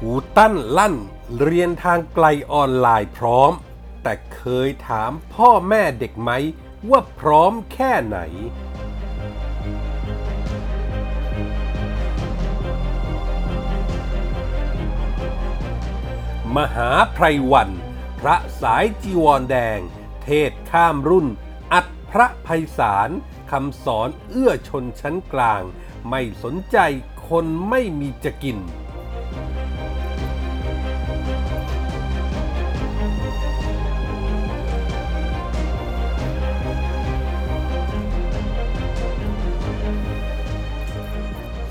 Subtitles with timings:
[0.00, 0.94] ครูตั้นลั่น
[1.40, 3.52] เรียนทางไกลออนไลน์พร้อม
[4.02, 6.30] แต่เคยถามพ่อแม่เด็กไหม
[6.90, 8.18] ว่าพร้อมแค่ไหน
[16.56, 17.70] มหาไพรวัน
[18.20, 19.80] พระสายจีวรแดง
[20.22, 21.26] เทศข้ามรุ่น
[21.72, 23.10] อัดพระไพศาล
[23.50, 25.62] คำสอนเอื้อชนชั้นกลาง
[26.10, 26.78] ไม่สนใจ
[27.28, 28.58] คนไม่มีจะกิน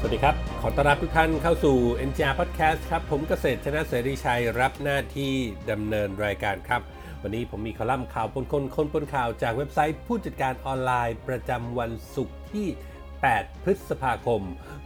[0.05, 1.77] วัสดีครับ ขอต้อนรับทุกท่านเข้าสู่
[2.09, 5.33] NGR Podcast ครับ ผมเกษตรชนะเสรีชัยรับหน้าที่
[5.71, 6.81] ดำเนินรายการครับ
[7.23, 12.67] วันนี้ผมมีคอลัมน์ข่าวปนคนคนปนข่าวจากเว็บไซต์ผู้จัดการออนไลน์ประจำวันศุกร์ที่
[13.15, 14.41] 8 พฤษภาคม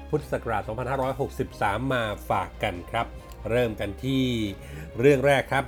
[0.09, 0.61] พุทธศักราช
[1.27, 3.07] 2563 มาฝากกันครับ
[3.49, 4.23] เริ่มกันที่
[4.99, 5.65] เรื่องแรกครับ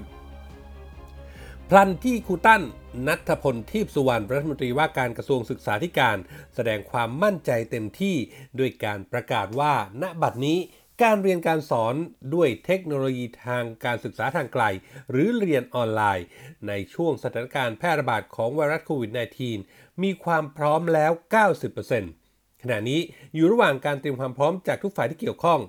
[1.74, 2.64] พลันที่ครูตั้น
[3.08, 6.18] นัทพลทีพสุวรรณรัฐมนตรีว่าการกระทรวงศึกษาธิการ
[6.56, 8.16] แสดงความมั่นใจเต็มที่
[8.60, 10.60] ด้วยการประกาศว่า ณบัดนี้
[11.04, 11.96] การเรียนการสอน
[12.36, 14.64] ด้วยเทคโนโลยีทางการศึกษาทางไกล
[15.10, 16.26] หรือเรียนออนไลน์
[16.68, 19.12] ในช่วงสถานการณ์แพร่ระบาดของไวรัสโควิด
[19.58, 21.12] -19 มีความพร้อมแล้ว
[21.88, 23.02] 90%ขณะนี้
[23.34, 25.60] อยู่ระหว่างการเตรียมความพร้อมจากทุกฝ่ายที่เกี่ยวข้อง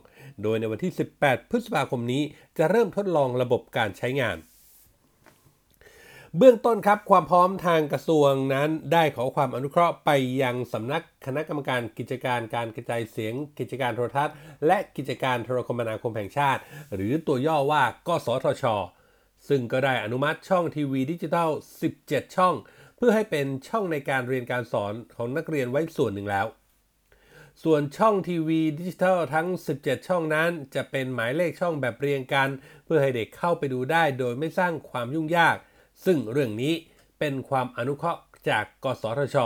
[0.43, 0.93] โดยในวันที่
[1.23, 2.23] 18 พฤษภาคมนี้
[2.59, 4.39] จะเริ่มทดลองระบบการใช้งาน
[6.39, 10.11] เบื้องต้นครับความพร้อมทางกระทรวงนั้นได้ขอความอนุเคราะห์ไป
[10.43, 14.35] ยังสำนักคณะกรรมการกิจการการกระจายเสียง กิจการโทรทัศน์
[14.67, 16.61] และกิจการโทรคมนาคมแห่งชาติ
[16.95, 18.65] หรือตัวย่อว่ากสทช
[19.49, 21.51] ซึ่งก็ได้อนุมัติช่องทีวีดิจิทัล
[21.93, 22.55] 17 ช่อง
[22.97, 26.47] เพื่อให้เป็นช่องในการเรียนการสอนของนักเรียนไว้ส่วนหนึ่งแล้ว
[27.65, 29.47] ส่วนช่องทีวีดิจิทัลทั้ง
[29.79, 32.49] 17 ช่องนั้น จะเป็นหมายเลขช่องแบบเรียงกัน
[32.85, 35.59] เพื่อให้เด็กเข้าไปดูได้โดยไม่สร้างความยุ่งยาก
[36.05, 36.75] ซึ่งเรื่องนี้
[37.19, 39.37] เป็นความอนุเคราะห์จากกสทช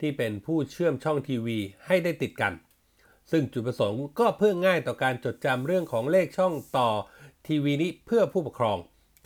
[0.00, 2.52] ที่เป็นผู้เชื่อมช่องทีวีให้ได้ติดกัน
[3.30, 6.88] ซึ่งจุดประสงค์ก็เพื่อง่ายต่อการจดจำเรื่องของเลขช่องต่อ
[7.46, 8.78] ทีวีนี้เพื่อผู้ปกครอง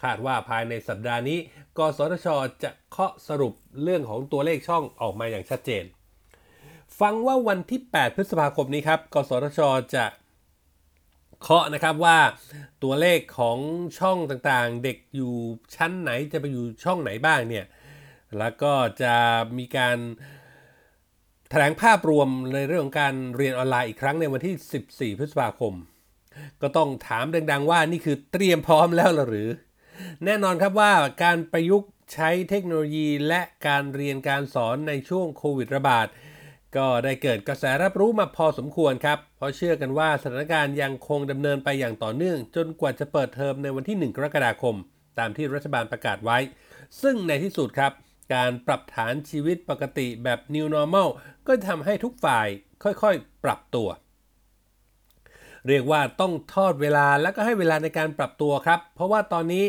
[0.03, 1.38] คาดว่าภายในสัปดาห์นี้
[1.78, 2.28] กสทช
[2.62, 3.53] จะเคาะสรุป
[3.83, 5.84] เรื่องของตัวเลขช่องออกมาอย่างชัดเจน
[7.00, 9.61] ฟังว่าวันที่ 8 พฤษภาคมนี้ครับ กสทช
[9.94, 10.05] จะ
[11.41, 12.19] เคาะนะครับว่า
[12.82, 13.59] ตัวเลขของ
[13.99, 15.34] ช่องต่างๆ เด็กอยู่
[15.75, 17.66] ชั้นไหนจะไปอยู่ช่องไหนบ้างเนี่ย
[18.38, 18.72] แล้วก็
[19.03, 19.15] จะ
[19.59, 19.99] มีการ
[21.50, 25.75] แถลงภาพรวมในเรื่องของการเรียนออนไลน์อีกครั้งในวันที่ 14 พฤษภาคม
[26.62, 29.49] ก็ต้องถามดังๆว่านี่คือเตรียมพร้อมแล้วหรือ
[30.25, 36.06] แน่นอนครับว่าการประยุกต์ใช้เทคโนโลยีและการเรียนการสอนในช่วงโควิดระบาด
[36.77, 44.77] ก็ได้เกิดกระแสรับรู้มาพอสมควรครับ เพราะเชื่อกันว่าสถานการณ์ยังคงดำเนินไปอย่างต่อเนื่อง จนกว่าจะเปิดเทอมในวันที่ 1 กรกฎาคม
[45.19, 46.39] ตามที่รัฐบาลประกาศไว้
[47.03, 47.93] ซึ่งในที่สุดครับ
[48.34, 51.09] การปรับฐานชีวิตปกติแบบ New Normal
[51.47, 52.47] ก็ทำให้ทุกฝ่าย
[52.83, 53.89] ค่อยๆ ปรับตัว
[55.69, 59.65] เรียกว่าต้องทอดเวลาแล้วก็ให้เวลาในการปรับตัวครับ เพราะว่าตอนนี้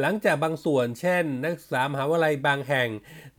[0.00, 2.88] หลังจากบางส่วน เช่น นักศึกษามหาวิทยาลัยบางแห่ง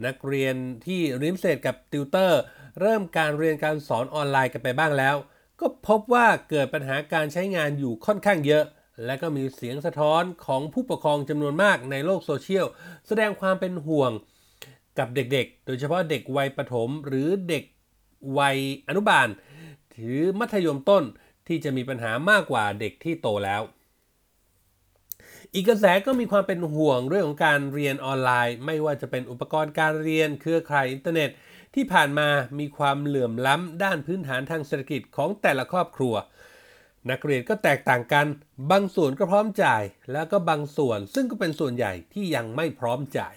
[0.05, 0.55] นักเรียน
[0.85, 2.41] ที่เรียนพิเศษกับติวเตอร์
[2.79, 5.15] เริ่มการเรียนการสอนออนไลน์กันไปบ้างแล้ว
[5.59, 8.63] ก็พบว่าเกิดปัญหาการใช้งานอยู่ค่อนข้างเยอะ
[9.05, 12.65] และก็มีเสียงสะท้อนของผู้ปกครองจำนวนมากในโลกโซเชียล
[13.07, 14.11] แสดงความเป็นห่วง
[14.99, 17.63] กับเด็กๆ โดยเฉพาะเด็กวัยประถม หรือเด็ก
[18.39, 19.27] วัยอนุบาล
[19.91, 21.03] หรือมัธยมต้น
[21.47, 23.61] ที่จะมีปัญหามากกว่าเด็กที่โตแล้ว
[25.53, 31.29] อีกกระแสก็มีความเป็นห่วงเรื่องของการเรียนออนไลน์ ไม่ว่าจะเป็นอุปกรณ์การเรียนเครือข่ายอินเทอร์เน็ต
[31.75, 36.15] ที่ผ่านมามีความเหลื่อมล้ำด้านพื้นฐานทางเศรษฐกิจของแต่ละครอบครัว
[37.11, 38.25] นักเรียนก็แตกต่างกัน
[38.71, 43.35] บางส่วนก็พร้อมจ่าย แล้วก็บางส่วนซึ่งก็เป็นส่วนใหญ่ที่ยังไม่พร้อมจ่าย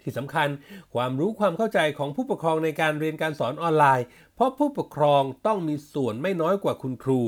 [0.00, 0.48] ที่สำคัญ
[0.94, 7.20] ความรู้ความเข้าใจของผู้ปกครองในการเรียนการสอนออนไลน์ เพราะผู้ปกครองต้องมีส่วนไม่น้อยกว่าคุณครู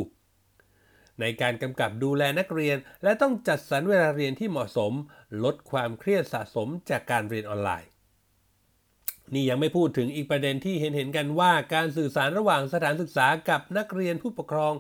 [1.21, 4.93] ในการกำกับดูแลนักเรียน และต้องจัดสรรเวลาเรียนที่เหมาะสม
[5.45, 7.89] ลดความเครียดสะสมจากการเรียนออนไลน์
[9.34, 14.73] นี่ยังไม่พูดถึงอีกประเด็นที่เห็นเห็นกันว่าการสื่อสารระหว่างสถานศึกษากับนักเรียนผู้ปกครอง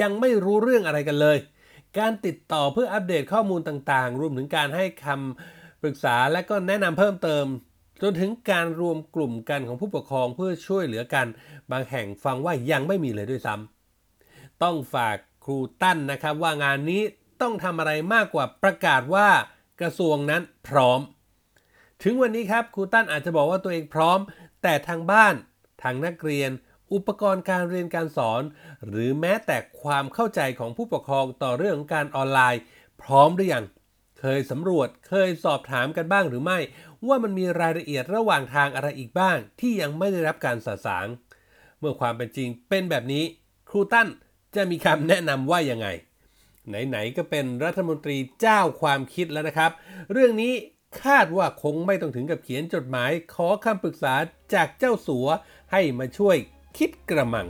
[0.00, 1.38] ยังไม่รู้เรื่องอะไรกันเลย
[1.98, 7.46] การติดต่อเพื่ออัปเดตข้อมูลต่างๆ รวมถึงการให้คำปรึกษาและก็แนะนำเพิ่มเติม
[8.02, 11.26] จนถึงการรวมกลุ่มกันของผู้ปกครองเพื่อช่วยเหลือกัน
[11.70, 17.02] บางแห่งฟังว่ายังไม่มีเลยด้วยซ้ำต้องฝากครูตั้นนะครับว่างานนี้
[17.42, 19.28] ต้องทำอะไรมากกว่าประกาศว่า
[19.80, 21.00] กระทรวงนั้นพร้อม
[22.02, 24.18] ถึงวันนี้ครับครูตั้นอาจจะบอกว่าตัวเองพร้อม
[24.62, 25.34] แต่ทางบ้าน
[25.82, 26.50] ทางนักเรียน
[26.92, 28.42] อุปกรณ์การเรียนการสอน
[28.88, 32.60] หรือแม้แต่ความเข้าใจของผู้ปกครองต่อเรื่องของการออนไลน์
[33.02, 33.64] พร้อมหรือยัง
[34.20, 36.58] เคยสำรวจเคยสอบถามกันบ้างหรือไม่
[37.06, 41.06] ว่ามันมีรายละเอียดระหว่างทางอะไรอีกบ้าง ที่ยังไม่ได้รับการสะสาง
[41.78, 43.24] เมื่อความเป็นจริงเป็นแบบนี้
[43.70, 44.08] ครูตั้น
[44.56, 45.88] จะมีคำแนะนำว่ายังไง
[46.68, 49.70] ไหนๆก็เป็นรัฐมนตรีเจ้าความคิดแล้วนะครับ
[50.12, 50.52] เรื่องนี้
[51.04, 54.14] คาดว่าคงไม่ต้องถึงกับเขียนจดหมาย ขอคำปรึกษา
[54.54, 55.28] จากเจ้าสัว
[55.72, 56.36] ให้มาช่วย
[56.76, 57.48] คิดกระมัง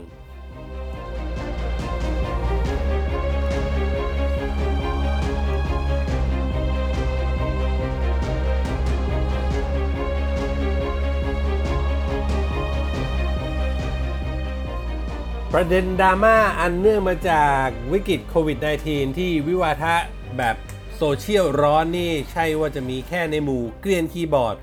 [15.53, 18.57] ประเด็นดราม่าอันเนื่องมาจากวิกฤตโควิด
[18.87, 19.95] -19 ที่วิวาทะ
[20.37, 20.55] แบบ
[21.01, 24.57] โซเชียลร้อนนี่ใช่ว่าจะมีแค่ในหมู่เกลียนคีย์บอร์ด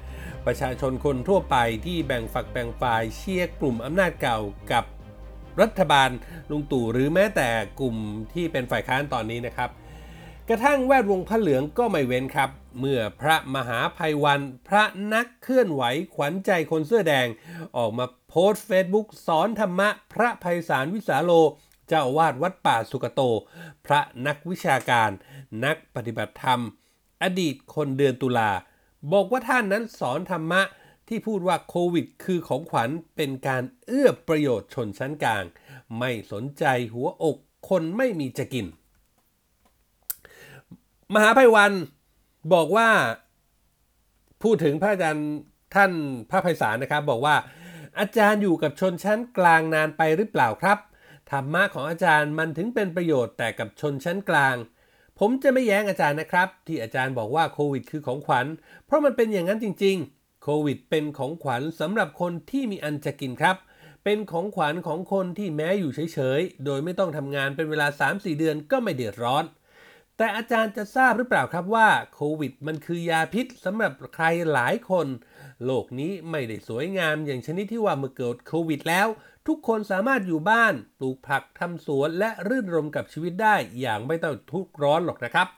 [0.47, 1.57] ประชาชนคนทั่วไป
[1.87, 4.39] ที่แบ่งฝักแบ่งฝ่ายเชียร์กลุ่มอำนาจเก่า
[4.73, 4.85] กับ
[5.61, 6.11] รัฐบาล
[6.51, 7.49] ลุงตู่หรือแม้แต่
[7.81, 7.97] กลุ่ม
[8.35, 9.71] ที่เป็นฝ่ายค้านตอนนี้นะครับ
[10.49, 12.51] กระทั่งแวดวงพระเหลืองก็ไม่เว้นครับ
[12.81, 14.85] เมื่อพระมหาภัยวันพระ
[15.15, 15.83] นักเคลื่อนไหว
[16.15, 17.27] ขวัญใจคนเสื้อแดง
[17.77, 21.33] ออกมาโพสต์เฟซบุ๊กสอนธรรมะ พระภัยสารวิสาโล
[21.91, 23.21] เจ้าวาสวัดป่าสุกโต
[23.87, 25.11] พระนักวิชาการ
[25.65, 26.61] นักปฏิบัติธรรม
[27.23, 28.51] อดีตคนเดือนตุลา
[29.13, 30.63] บอกว่าท่านนั้นสอนธรรมะ
[31.09, 35.45] ที่พูดว่าโควิดคือของขวัญเป็นการเอื้อประโยชน์ชนชั้นกลาง
[35.99, 36.65] ไม่สนใจ
[36.95, 37.37] หัวอก
[37.69, 38.67] คนไม่มีจะกิน
[41.15, 41.73] มหาภัยวัน
[42.53, 42.89] บอกว่า
[44.43, 45.29] พูดถึงพระอาจารย์
[45.75, 45.93] ท่าน
[46.31, 47.37] พระภัยสารนะครับ บอกว่า
[47.99, 50.79] อาจารย์อยู่กับชนชั้นกลางนานไปหรือเปล่าครับ
[51.31, 54.55] ธรรมะของอาจารย์มันถึงเป็นประโยชน์แต่กับชนชั้นกลาง
[55.19, 58.47] ผมจะไม่แย้งอาจารย์นะครับ ที่อาจารย์บอกว่าโควิดคือของขวัญ
[58.87, 63.57] เพราะมันเป็นอย่างนั้นจริง ๆ โควิดเป็นของขวัญสำหรับคนที่มีอันจะกินครับ
[64.05, 69.45] เป็นของขวัญของคนที่แม้อยู่เฉยๆ โดยไม่ต้องทำงานเป็นเวลา 3-4 เดือนก็ไม่เดือดร้อน
[70.17, 75.07] แต่อาจารย์จะทราบหรือเปล่าครับว่าโควิดมันคือยาพิษสำหรับใครหลายคน
[75.65, 79.09] โลกนี้ไม่ได้สวยงามอย่างชนิดที่ว่าเมื่อเกิดโควิดแล้ว
[79.47, 85.49] ทุกคนสามารถอยู่บ้าน ปลูกผักทำสวน และรื่นรมกับชีวิตได้อย่างไม่ต้องทุกข์ร้อนหรอกนะครับ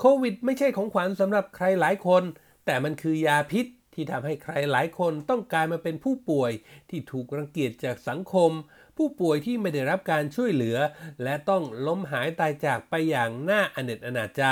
[0.00, 2.22] โควิดไม่ใช่ของขวัญสำหรับใครหลายคน
[2.66, 6.52] แต่มันคือยาพิษที่ทำให้ใครหลายคนต้องกลายมาเป็นผู้ป่วย
[6.90, 8.50] ที่ถูกรังเกียจจากสังคม
[8.96, 10.76] ผู้ป่วยที่ไม่ได้รับการช่วยเหลือ
[11.22, 14.44] และต้องล้มหายตายจากไปอย่างน่าอเนจอนาจใจ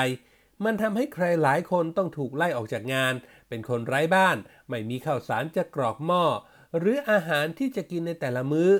[0.65, 3.15] มันทำให้ใครหลายคนต้องถูกไล่ออกจากงาน
[3.49, 4.37] เป็นคนไร้บ้าน
[4.69, 6.25] ไม่มีข้าวสารจะกรอกหม้อ
[6.79, 8.71] หรืออาหารที่จะกินในแต่ละมื้อ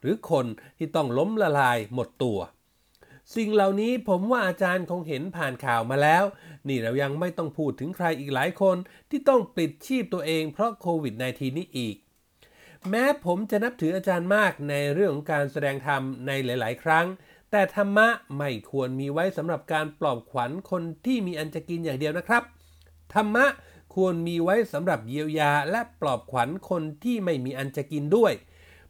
[0.00, 0.46] หรือคน
[0.78, 2.40] ที่ต้องล้มละลายหมดตัว
[3.36, 6.24] สิ่งเหล่านี้ผมว่าอาจารย์คงเห็นผ่านข่าวมาแล้ว
[6.68, 8.76] นี่เรายังไม่ต้องพูดถึงใครอีกหลายคน
[9.10, 11.96] ที่ต้องปลิดชีพตัวเองเพราะโควิด -19 นี้อีก
[12.90, 17.06] แม้ผมจะนับถืออาจารย์มากในเรื่องของการแสดงธรรมในหลาย ๆ ครั้ง
[17.50, 22.42] แต่ธรรมะไม่ควรมีไว้สำหรับการปลอบขวัญคนที่มีอันจะกินอย่างเดียวนะครับ
[23.14, 23.46] ธรรมะ
[23.94, 28.32] ควรมีไว้สำหรับเยียวยาและปลอบขวัญคนที่ไม่มีอันจะกินด้วย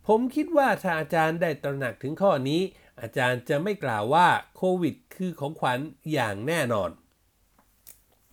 [0.07, 2.61] ผมคิดว่าถ้าอาจารย์ได้ตระหนักถึงข้อนี้
[3.01, 5.79] อาจารย์จะไม่กล่าวว่าโควิดคือของขวัญ
[6.13, 6.91] อย่างแน่นอน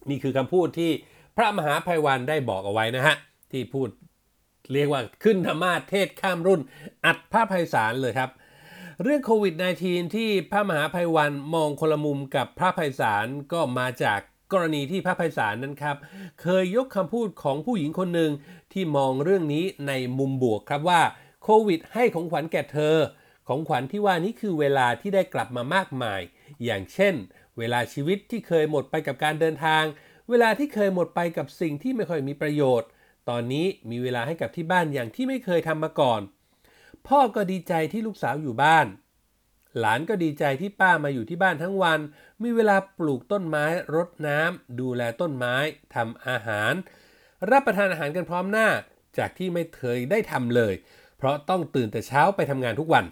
[0.10, 0.92] นี่คือคำพูดที่
[1.38, 3.16] พระมหาภัยวันได้บอกเอาไว้นะฮะ
[3.52, 3.90] ที่พูด
[4.74, 6.62] เรียกว่าขึ้นธรรมาเทศข้ามรุ่น
[7.06, 8.30] อัดพระภัยสารเลยครับ
[9.04, 9.54] เรื่องโควิด
[9.86, 15.97] -19 ที่พระมหาภัยวันมองคนละมุมกับพระภัยสารก็มาจาก กรณีที่พระภัยสารนั้นครับ
[16.42, 18.31] เคยยกคำพูดของผู้หญิงคนหนึ่ง
[18.73, 21.01] ที่มองเรื่องนี้ในมุมบวกครับว่า
[21.44, 22.95] โควิดให้ของขวัญแก่เธอ
[23.47, 26.21] ของขวัญที่ว่านี้คือเวลาที่ได้กลับมามากมาย
[26.63, 27.13] อย่างเช่น
[27.57, 29.83] เวลาชีวิตที่เคยหมดไปกับการเดินทาง
[30.30, 32.89] เวลาที่เคยหมดไปกับสิ่งที่ไม่ค่อยมีประโยชน์
[33.30, 36.21] ตอนนี้มีเวลาให้กับที่บ้านอย่างที่ไม่เคยทำมาก่อน
[37.07, 38.85] พ่อก็ดีใจที่ลูกสาวอยู่บ้าน
[39.80, 42.00] หลานก็ดีใจที่ป้ามาอยู่ที่บ้านทั้งวัน
[42.44, 43.66] มีเวลาปลูกต้นไม้
[43.96, 45.56] รดน้ำดูแลต้นไม้
[45.96, 46.74] ทำอาหาร
[47.52, 48.68] รับประทานอาหารกันพร้อมหน้า
[49.18, 50.74] จากที่ไม่เคยได้ทำเลย
[51.18, 53.06] เพราะต้องตื่นแต่เช้าไปทำงานทุกวัน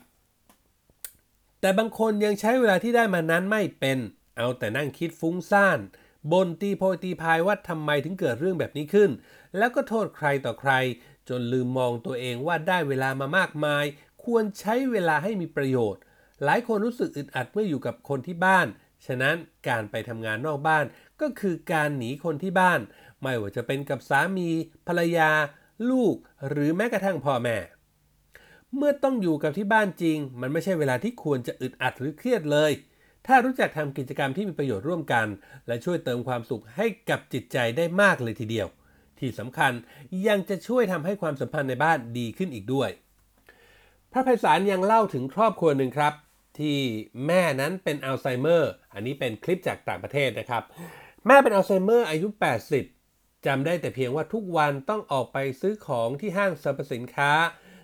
[1.61, 3.97] แต่บางคนยังใช้เวลาที่ได้มานั้นไม่เป็น
[4.37, 5.79] เอาแต่นั่งคิดฟุ้งซ่าน
[6.31, 9.09] บนตีโพยตีพายว่าทำไมถึงเกิดเรื่องแบบนี้ขึ้น
[9.57, 10.71] แล้วก็โทษใครต่อใคร
[11.29, 13.85] จนลืมมองตัวเองว่าได้เวลามามากมาย
[14.23, 16.01] ควรใช้เวลาให้มีประโยชน์
[16.43, 18.67] หลายคนรู้สึกอึดอัดเมื่ออยู่กับคนที่บ้าน
[19.05, 19.35] ฉะนั้น
[19.67, 20.85] การไปทำงานนอกบ้าน
[21.21, 22.79] ก็คือการหนีคนที่บ้าน
[23.21, 24.49] ไม่ว่าจะเป็นกับสามี
[24.87, 25.29] ภรรยา
[25.89, 26.15] ลูก
[26.49, 27.57] หรือแม้กระทั่งพ่อแม่
[28.75, 32.71] เมื่อต้องอยู่กับที่บ้านจริง มันไม่ใช่เวลาที่ควรจะอึดอัดหรือเครียดเลย
[33.27, 35.27] ถ้ารู้จักทำกิจกรรมที่มีประโยชน์ร่วมกัน
[35.67, 38.67] และช่วยเติมความสุขให้กับจิตใจได้มากเลยทีเดียว
[39.19, 39.71] ที่สำคัญ
[40.27, 42.89] ยังจะช่วยทำให้ความสัมพันธ์ในบ้านดีขึ้นอีกด้วย
[44.11, 46.13] พระไพศาลยังเล่าถึงครอบครัวหนึ่งครับ
[46.59, 46.79] ที่
[47.27, 50.63] แม่นั้นเป็นอัลไซเมอร์อันนี้เป็นคลิปจากต่างประเทศนะครับ
[51.27, 52.27] แม่เป็นอัลไซเมอร์อายุ
[52.87, 57.31] 80จำได้แต่เพียงว่าทุกวันต้องออกไปซื้อของที่ห้างสรรพสินค้า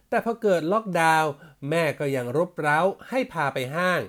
[0.10, 1.32] แต่พอเกิดล็อกดาวน์
[1.70, 4.02] แม่ก็ยังรบเร้าให้พาไปห้าง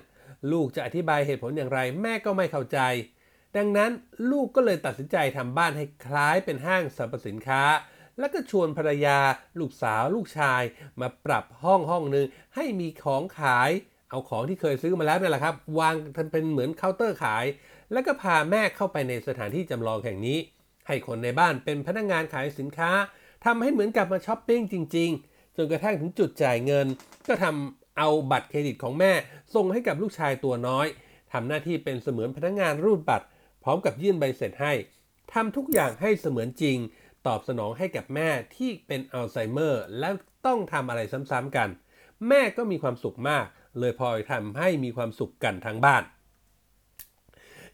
[0.51, 2.79] ลูกจะอธิบายเหตุผลอย่างไร แม่ก็ไม่เข้าใจ
[3.57, 3.91] ดังนั้น
[4.31, 7.63] ลูกก็เลยตัดสินใจทำบ้านให้คล้ายเป็นห้างสรรพสินค้า
[8.19, 9.19] แล้วก็ชวนภรรยา
[9.59, 10.63] ลูกสาวลูกชาย
[11.01, 13.71] มาปรับห้องห้องหนึ่งให้มีของขาย
[14.13, 17.45] เอาของที่เคยซื้อมาแล้วนั่นแหละครับ วางทันเป็นเหมือนเคาน์เตอร์ขาย
[17.91, 20.37] แล้วก็พาแม่เข้าไปในสถานที่จำลองแห่งนี้
[20.87, 22.91] ให้คนในบ้านเป็นพนักงานขายสินค้า
[23.45, 26.87] ทำให้เหมือนกับมาช้อปปิ้งจริง ๆ จนกระทั่งถึงจุดจ่ายเงิน
[27.27, 29.11] ก็ทำเอาบัตรเครดิตของแม่
[29.53, 30.87] ส่งให้กับลูกชายตัวน้อย
[31.33, 33.27] ทำหน้าที่เป็นเสมือนพนักงานรูดบัตร
[33.63, 34.73] พร้อมกับยื่นใบเสร็จให้
[35.33, 36.77] ทำทุกอย่างให้เสมือนจริง
[37.27, 40.13] ตอบสนองให้กับแม่ที่เป็นอัลไซเมอร์ แล้ว
[40.45, 41.01] ต้องทำอะไร
[41.31, 41.69] ซ้ำๆกัน
[42.27, 43.45] แม่ก็มีความสุขมาก
[43.79, 46.03] เลยพลอยทำให้มีความสุขกันทั้งบ้าน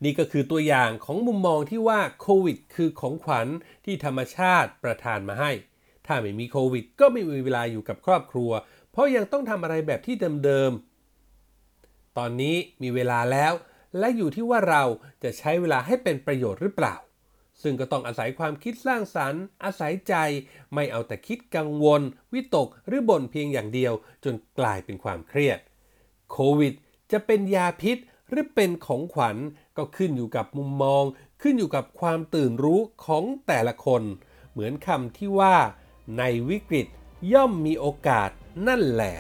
[0.04, 3.48] นี่ก็คือตัวอย่างของมุมมองที่ว่าโควิดคือของขวัญ
[3.86, 5.52] ที่ธรรมชาติประทานมาให้
[6.06, 8.52] ถ้าไม่มีโควิด ก็ไม่มีเวลาอยู่กับครอบครัว
[8.92, 10.16] เพราะยังต้องทำอะไรแบบที่
[10.46, 13.54] เดิมๆ ตอนนี้มีเวลาแล้ว
[14.00, 14.84] และอยู่ที่ว่าเรา
[15.24, 16.96] จะใช้เวลาให้เป็นประโยชน์หรือเปล่า
[17.62, 20.16] ซึ่งก็ต้องอาศัยความคิดสร้างสรรค์ อาศัยใจ
[20.74, 22.02] ไม่เอาแต่คิดกังวล
[22.34, 25.60] วิตกหรือบ่นเพียงอย่างเดียว จนกลายเป็นความเครียด
[26.32, 26.74] โควิด
[27.12, 27.98] จะเป็นยาพิษ
[28.30, 29.38] หรือเป็นของขวัญ
[29.78, 31.04] ก็ขึ้นอยู่กับมุมมอง
[31.42, 34.04] ขึ้นอยู่กับความตื่นรู้ของแต่ละคน
[34.52, 35.56] เหมือนคำที่ว่า
[36.18, 36.88] ในวิกฤต
[37.34, 38.30] ย่อมมีโอกาส
[38.68, 39.16] นั่นแหละ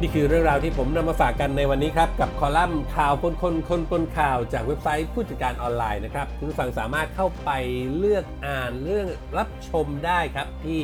[0.00, 7.50] นี่คือเรื่องราวที่ผมนำมาฝากกันในวันนี้ครับ กับคอลัมน์ข่าวปนคนคนปนข่าวจากเว็บไซต์ผู้จัดการออนไลน์นะครับ คุณผู้ฟังสามารถเข้าไป
[7.96, 10.80] เลือกอ่านเรื่องรับชมได้ครับที่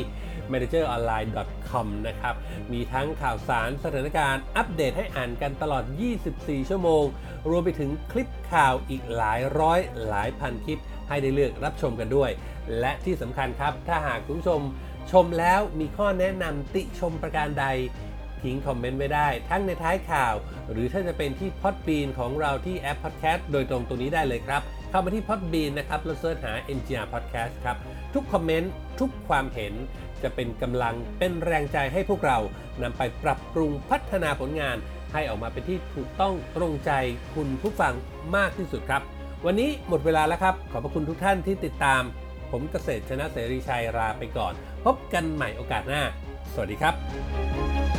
[0.53, 2.35] manageronline.com นะครับ
[2.73, 5.85] มีทั้งข่าวสารสถานการณ์อัปเดตให้อ่านกันตลอด
[6.27, 7.05] 24 ชั่วโมง
[7.51, 12.31] รวมไปถึงคลิปข่าวอีกหลายร้อยหลายพันคลิปให้ได้เลือกรับชมกันด้วย
[12.81, 14.61] และที่สำคัญครับ ถ้าหากคุณผู้ชม
[15.13, 17.67] ชมแล้วมีข้อแนะนำติชมประการใด
[18.45, 20.35] ทิ้งคอมเมนต์ไว้ได้ ทั้งในท้ายข่าว
[20.71, 27.77] หรือถ้าจะเป็นที่พอดบีนของเราที่แอป Podcast โดยตรงตรงนี้ได้เลยครับ เข้ามาที่พอดบีนนะครับแล้วเสิร์ชหา NGR Podcast ครับ
[28.15, 29.75] ทุกคอมเมนต์ทุกความเห็น
[30.23, 32.39] จะเป็นกำลังเป็นแรงใจให้พวกเรา
[32.83, 34.77] นำไปปรับปรุงพัฒนาผลงาน
[35.13, 36.93] ให้ออกมาเป็นที่ถูกต้องตรงใจ
[37.35, 37.95] คุณผู้ฟัง
[38.37, 39.03] มากที่สุดครับ
[39.47, 42.03] วันนี้หมดเวลาแล้วครับ ขอบพระคุณทุกท่านที่ติดตาม
[42.53, 44.53] ผมเกษตรชนะเสรีชัยลาไปก่อน
[44.85, 46.03] พบกันใหม่โอกาสหน้า
[46.55, 47.92] สวัสดีครับ